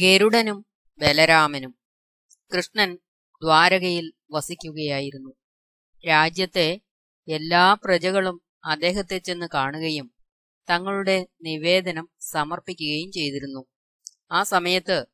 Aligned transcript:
ഗരുഡനും 0.00 0.66
ബലരാമനും 0.98 1.78
കൃഷ്ണൻ 2.56 2.98
ദ്വാരകയിൽ 3.42 4.12
വസിക്കുകയായിരുന്നു. 4.30 5.30
രാജ്യത്തെ 6.08 6.80
എല്ലാ 7.28 7.74
പ്രജകളും 7.74 8.42
അദ്ദേഹത്തെ 8.64 9.18
ചെന്ന് 9.18 9.46
കാണുകയും 9.54 10.14
തങ്ങളുടെ 10.70 11.26
നിവേദനം 11.42 12.08
സമർപ്പിക്കുകയും 12.20 13.12
ചെയ്തിരുന്നു. 13.12 13.66
ആ 14.32 14.42
സമയത്ത് 14.42 15.06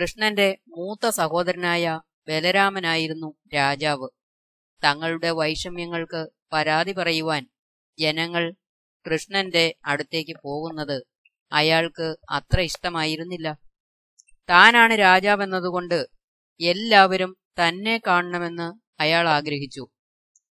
കൃഷ്ണന്റെ 0.00 0.58
മൂത്ത 0.68 1.08
സഹോദരനായ 1.08 2.00
ബലരാമനായിരുന്നു 2.28 3.34
രാജാവ്. 3.54 4.08
തങ്ങളുടെ 4.84 5.30
വൈഷമ്യങ്ങൾക്ക് 5.30 6.28
പരാതി 6.52 6.92
പറയുവാൻ 6.92 7.48
ജനങ്ങൾ 7.98 8.54
കൃഷ്ണന്റെ 9.06 9.74
അടുത്തേക്ക് 9.84 10.36
പോകുന്നത് 10.44 11.04
അയാൾക്ക് 11.52 12.16
അത്ര 12.30 12.60
ഇഷ്ടമായിരുന്നില്ല. 12.60 13.67
താനാണ് 14.50 14.98
രാജാവെന്നതുകൊണ്ട് 14.98 16.08
എല്ലാവരും 16.60 17.36
തന്നെ 17.58 18.00
കാണണമെന്ന് 18.06 18.72
അയാൾ 19.02 19.28
ആഗ്രഹിച്ചു. 19.28 19.88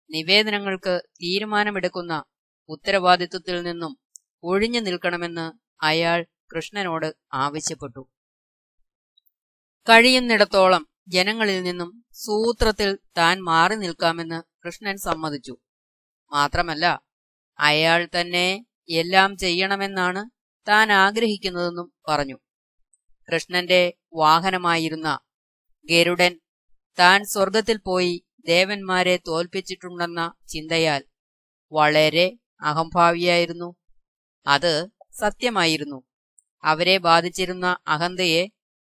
നിവേദനങ്ങൾക്ക് 0.09 1.01
തീരുമാനമെടുക്കുന്ന 1.23 2.23
ഉത്തരവാദിത്വത്തിൽ 2.69 3.61
നിന്നും 3.61 3.97
ഒഴിഞ്ഞു 4.43 4.79
നിൽക്കണമെന്ന് 4.79 5.45
അയാൾ 5.85 6.25
കൃഷ്ണനോട് 6.55 7.15
ആവശ്യപ്പെട്ടു. 7.33 8.07
കഴിയുന്നിടത്തോളം 9.89 10.87
ജനങ്ങളിൽ 11.07 11.63
നിന്നും 11.63 12.05
സൂത്രത്തിൽ 12.11 12.99
താൻ 13.17 13.41
മാറി 13.41 13.75
നിൽക്കാമെന്ന് 13.75 14.43
കൃഷ്ണൻ 14.65 14.97
സമ്മതിച്ചു. 14.97 15.57
മാത്രമല്ല 16.31 16.85
അയാൾ 17.59 18.09
തന്നെ 18.19 18.65
എല്ലാം 18.89 19.37
ചെയ്യണമെന്നാണ് 19.37 20.29
താൻ 20.67 20.91
ആഗ്രഹിക്കുന്നതെന്നും 20.91 21.93
പറഞ്ഞു. 22.09 22.37
കൃഷ്ണന്റെ 23.31 23.93
വാഹനമായിരുന്ന 24.13 25.19
ഗരുഡൻ 25.89 26.39
താൻ 26.99 27.25
സ്വർഗത്തിൽ 27.25 27.77
പോയി 27.77 28.25
ദേവന്മാരെ 28.47 29.19
തോൽപ്പിച്ചിട്ടുണ്ടെന്ന 29.27 30.33
ചിന്തയാൽ 30.47 31.03
വളരെ 31.71 32.37
അഹംഭാവിയായിരുന്നു. 32.61 33.75
അത് 34.47 34.87
സത്യമായിരുന്നു. 35.19 36.03
അവരെ 36.63 36.97
ബാധിച്ചിരുന്ന 36.97 37.77
അഹന്തയെ 37.87 38.47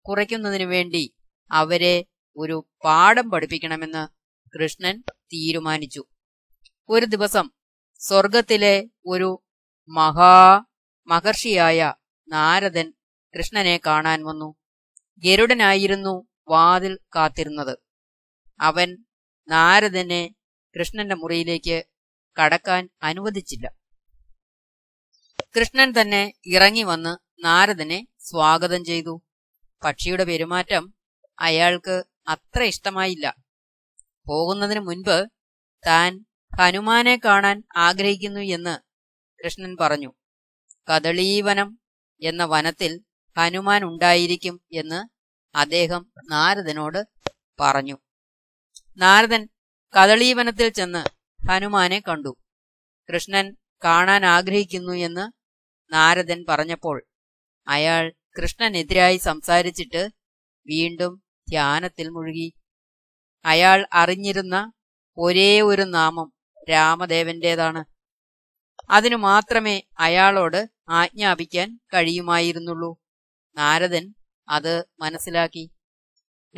കുറയ്ക്കുന്നതിനു 0.09 0.65
വേണ്ടി 0.65 1.15
അവരെ 1.51 2.05
ഒരു 2.37 2.67
പാഠം 2.85 3.31
പഠിപ്പിക്കണമെന്ന് 3.31 4.09
കൃഷ്ണൻ 4.59 5.01
തീരുമാനിച്ചു. 5.01 6.05
ഒരു 6.89 7.07
ദിവസം 7.07 7.51
സ്വർഗത്തിലെ 7.99 8.89
ഒരു 9.07 9.43
മഹാ 9.89 10.65
മഹർഷിയായ 11.07 11.95
നാരദൻ 12.29 12.93
കൃഷ്ണനെ 13.37 13.81
കാണാൻ 13.87 14.25
വന്നു. 14.25 14.55
ഗരുഡനായിരുന്നു 15.19 16.29
വാതിൽ 16.49 16.99
കാത്തിരുന്നത്. 17.17 17.79
അവൻ 18.61 19.05
നാരദനെ 19.49 20.35
കൃഷ്ണന്റെ 20.79 21.15
മുറിയിലേക്ക് 21.15 21.85
കടക്കാൻ 22.41 22.91
അനുവദിച്ചില്ല. 23.03 23.73
കൃഷ്ണൻ 25.59 25.93
തന്നെ 26.01 26.33
ഇറങ്ങി 26.47 26.83
വന്ന് 26.83 27.45
നാരദനെ 27.45 28.07
സ്വാഗതം 28.19 28.85
ചെയ്തു. 28.85 29.23
പക്ഷിയുടെ 29.85 30.25
പെരുമാറ്റം 30.25 30.95
അയാൾക്ക് 31.39 32.05
അത്ര 32.29 32.63
ഇഷ്ടമായില്ല. 32.63 33.37
പോകുന്നതിന് 34.29 34.81
മുൻപ് 34.81 35.29
താൻ 35.87 36.25
ഹനുമാനെ 36.59 37.21
കാണാൻ 37.25 37.63
ആഗ്രഹിക്കുന്നു 37.77 38.41
എന്ന് 38.41 38.79
കൃഷ്ണൻ 39.45 39.77
പറഞ്ഞു. 39.81 40.13
കദളീവനം 40.93 41.79
എന്ന 42.21 42.45
വനത്തിൽ 42.45 43.01
ഹനുമാൻ 43.39 43.85
ഉണ്ടായിരിക്കും 43.85 44.61
എന്ന് 44.73 45.09
അദ്ദേഹം 45.57 46.13
നാരദനോട് 46.31 47.07
പറഞ്ഞു. 47.61 47.99
നാരദൻ 48.97 49.49
കദളീവനത്തിൽ 50.01 50.69
ചെന്ന് 50.69 51.05
ഹനുമാനെ 51.49 52.03
കണ്ടു. 52.09 52.37
കൃഷ്ണൻ 53.15 53.57
കാണാൻ 53.85 54.27
ആഗ്രഹിക്കുന്നു 54.27 54.93
എന്ന് 54.93 55.33
നാരദൻ 55.93 56.45
പറഞ്ഞപ്പോൾ 56.49 57.07
അയാൾ 57.69 58.15
കൃഷ്ണനെതിരായി 58.37 59.17
സംസാരിച്ചിട്ട് 59.17 60.09
വീണ്ടും 60.67 61.23
ധ്യാനത്തിൽ 61.49 62.09
മുഴുകി. 62.09 62.55
അയാൾ 63.45 63.87
അറിഞ്ഞിരുന്ന 63.93 64.73
ഒരേ 65.19 65.61
ഒരു 65.61 65.83
നാമം 65.83 66.33
രാമദേവന്റേതാണ്. 66.71 67.85
അതിനു 68.91 69.17
മാത്രമേ 69.17 69.83
അയാളോട് 69.99 70.71
ആജ്ഞാപിക്കാൻ 70.89 71.81
കഴിയുമായിരുന്നുള്ളൂ. 71.95 72.99
നാരദൻ 73.57 74.15
അത് 74.49 74.85
മനസ്സിലാക്കി. 75.01 75.71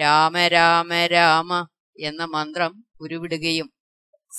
രാമ 0.00 0.46
രാമ 0.46 1.06
രാമ 1.06 1.66
എന്ന 2.00 2.24
മന്ത്രം 2.24 2.84
ഉരുവിടുകയും 3.00 3.68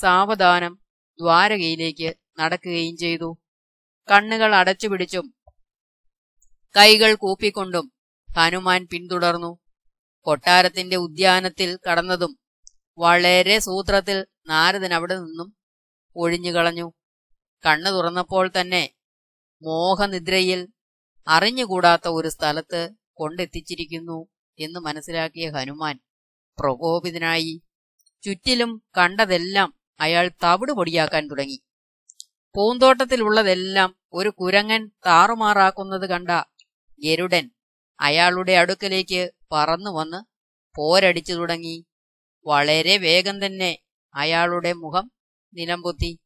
സാവധാനം 0.00 0.74
ദ്വാരകയിലേക്ക് 1.20 2.14
നടക്കുകയും 2.40 2.96
ചെയ്തു. 2.96 3.28
കണ്ണുകൾ 4.08 4.54
അടച്ചുപിടിച്ചും 4.54 5.34
കൈകൾ 6.76 7.14
കൂപ്പിക്കൊണ്ടും 7.14 7.92
ഹനുമാൻ 8.36 8.88
പിന്തുടർന്നു. 8.92 9.58
കൊട്ടാരത്തിന്റെ 10.26 10.96
ഉദ്യാനത്തിൽ 10.96 11.78
കടന്നതും 11.90 12.32
വളരെ 12.98 13.58
സൂത്രത്തിൽ 13.58 14.26
നാരദൻ 14.46 14.94
അവിടെ 14.94 15.16
നിന്നും 15.18 15.56
ഒഴിഞ്ഞുകളഞ്ഞു. 16.16 16.92
കണ്ണു 17.66 17.90
തുറന്നപ്പോൾ 17.90 18.50
തന്നെ 18.60 18.94
മോഹനിദ്രയിൽ 19.62 20.60
അറിഞ്ഞുകൂടാത്ത 21.28 22.08
ഒരു 22.08 22.28
സ്ഥലത്ത് 22.28 22.90
കൊണ്ടെത്തിച്ചിരിക്കുന്നു 23.12 24.28
എന്ന് 24.58 24.80
മനസ്സിലാക്കിയ 24.80 25.50
ഹനുമാൻ 25.50 25.98
പ്രകോപിതനായി 26.58 27.62
ചുറ്റിലും 28.22 28.82
കണ്ടതെല്ലാം 28.98 29.74
അയാൾ 30.00 30.30
തവിട് 30.44 30.72
പൊടിയാക്കാൻ 30.72 31.28
തുടങ്ങി. 31.28 31.62
പൂന്തോട്ടത്തിലുള്ളതെല്ലാം 32.54 33.96
ഒരു 34.12 34.28
കുരങ്ങൻ 34.28 34.90
താറുമാറാക്കുന്നത് 35.06 36.08
കണ്ട 36.08 36.30
ഗരുഡൻ 37.04 37.50
അയാളുടെ 38.00 38.52
അടുക്കലേക്ക് 38.52 39.30
പറന്നു 39.52 39.90
വന്ന് 39.90 40.24
പോരടിച്ചു 40.76 41.32
തുടങ്ങി. 41.32 41.86
വളരെ 42.46 42.96
വേഗം 42.96 43.46
തന്നെ 43.46 43.78
അയാളുടെ 44.14 44.72
മുഖം 44.72 45.12
നിലംപൊത്തി. 45.54 46.18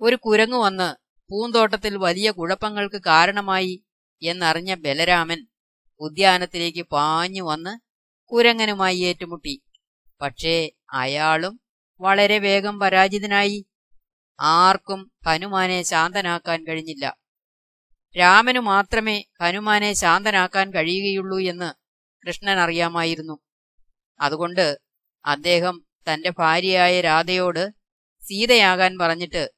ഒരു 0.00 0.16
കുരങ്ങു 0.16 0.56
വന്ന് 0.56 0.94
പൂന്തോട്ടത്തിൽ 1.30 1.96
വലിയ 1.96 2.30
കുഴപ്പങ്ങൾക്ക് 2.30 3.02
കാരണമായി 3.02 3.85
എന്നറിഞ്ഞ 4.22 4.74
ബലരാമൻ 4.74 5.46
ഉദ്യാനത്തിലേക്ക് 6.00 6.82
പാഞ്ഞു 6.82 7.42
വന്ന് 7.42 7.78
കുരങ്ങനുമായി 8.32 8.98
ഏറ്റുമുട്ടി. 8.98 9.62
പക്ഷേ 10.20 10.70
അയാളും 10.92 11.60
വളരെ 12.00 12.38
വേഗം 12.38 12.78
പരാജിതനായി. 12.78 13.66
ആർക്കും 14.40 15.12
ഹനുമാനെ 15.26 15.82
ശാന്തനാക്കാൻ 15.82 16.66
കഴിഞ്ഞില്ല. 16.66 17.16
രാമനു 18.18 18.58
മാത്രമേ 18.58 19.24
ഹനുമാനെ 19.42 19.92
ശാന്തനാക്കാൻ 19.92 20.74
കഴിയുകയുള്ളൂ 20.74 21.40
എന്ന് 21.40 21.74
കൃഷ്ണൻ 22.26 22.58
അറിയാമായിരുന്നു. 22.58 23.38
അതുകൊണ്ട് 24.20 24.80
അദ്ദേഹം 25.24 25.86
തന്റെ 26.12 26.32
ഭാര്യയായ 26.38 27.00
രാധയോട് 27.00 27.70
സീതയാകാൻ 28.22 28.98
പറഞ്ഞിട്ട് 28.98 29.52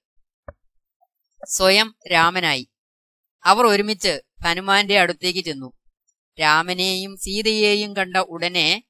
സ്വയം 1.49 1.95
രാമനായി. 2.13 2.69
അവർ 3.45 3.67
ഒരുമിച്ച് 3.67 4.23
ഹനുമാന്റെ 4.45 4.99
അടുത്തേക്ക് 4.99 5.41
ചെന്നു. 5.41 5.73
രാമനെയും 6.41 7.17
സീതയെയും 7.17 7.97
കണ്ട 7.97 8.17
ഉടനെ 8.17 8.85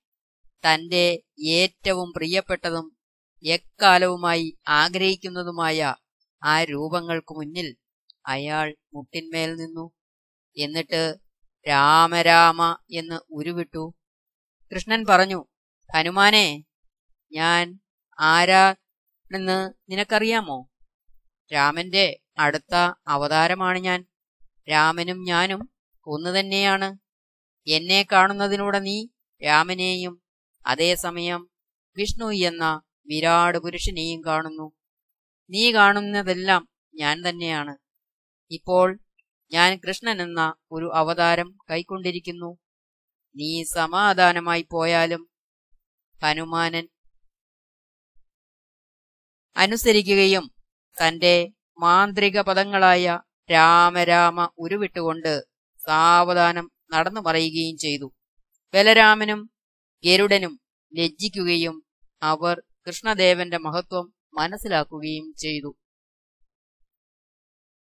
തന്റെ 0.51 1.23
ഏറ്റവും 1.47 2.13
പ്രിയപ്പെട്ടതും 2.17 2.99
എക്കാലവുമായി 3.45 4.59
ആഗ്രഹിക്കുന്നതുമായ 4.69 5.95
ആ 6.43 6.65
രൂപങ്ങൾക്കു 6.65 7.35
മുന്നിൽ 7.35 7.77
അയാൾ 8.27 8.77
മുട്ടിന്മേൽ 8.95 9.57
നിന്നു. 9.57 9.91
എന്നിട്ട് 10.59 11.17
രാമരാമ 11.69 12.79
എന്ന് 12.91 13.21
ഉരുവിട്ടു. 13.31 13.95
കൃഷ്ണൻ 14.75 15.07
പറഞ്ഞു 15.07 15.45
ഹനുമാനെ 15.95 16.65
ഞാൻ 17.33 17.81
ആരാണെന്ന് 18.21 19.73
നിനക്കറിയാമോ? 19.91 20.71
രാമന്റെ 21.53 22.21
അടുത്ത 22.39 22.75
അവതാരമാണ് 23.09 23.79
ഞാൻ. 23.79 24.08
രാമനും 24.71 25.25
ഞാനും 25.25 25.71
ഒന്നു 26.07 26.31
തന്നെയാണ്. 26.31 26.99
എന്നെ 27.67 28.07
കാണുന്നതിലൂടെ 28.13 28.79
നീ 28.79 29.09
രാമനെയും 29.45 30.23
അതേസമയം 30.67 31.51
വിഷ്ണു 31.97 32.33
എന്ന 32.33 32.83
വിരാട് 33.07 33.59
പുരുഷനെയും 33.59 34.25
കാണുന്നു. 34.27 34.73
നീ 35.51 35.73
കാണുന്നതെല്ലാം 35.73 36.69
ഞാൻ 36.95 37.29
തന്നെയാണ്. 37.29 37.77
ഇപ്പോൾ 38.51 38.99
ഞാൻ 39.53 39.81
കൃഷ്ണൻ 39.81 40.23
എന്ന 40.23 40.55
ഒരു 40.73 40.91
അവതാരം 40.95 41.59
കൈക്കൊണ്ടിരിക്കുന്നു. 41.71 42.59
നീ 43.37 43.65
സമാധാനമായി 43.65 44.69
പോയാലും 44.73 45.31
ഹനുമാനൻ 46.25 46.89
അനുസരിക്കുകയും 49.57 50.51
തന്റെ 50.97 51.53
മാന്ത്രിക 51.79 52.41
പദങ്ങളായ 52.41 53.21
രാമരാമ 53.51 54.49
ഉരുവിട്ടുകൊണ്ട് 54.59 55.33
സാവധാനം 55.81 56.67
നടന്നു 56.93 57.21
മറയുകയും 57.21 57.77
ചെയ്തു. 57.79 58.09
ബലരാമനും 58.75 59.41
ഗരുഡനും 60.05 60.55
ലജ്ജിക്കുകയും 60.93 61.77
അവർ 62.23 62.57
കൃഷ്ണദേവന്റെ 62.87 63.59
മഹത്വം 63.59 64.07
മനസ്സിലാക്കുകയും 64.35 65.27
ചെയ്തു. 65.39 65.71